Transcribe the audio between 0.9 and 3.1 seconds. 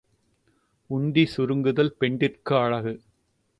உண்டி சுருங்குதல் பெண்டிர்க்கு அழகு.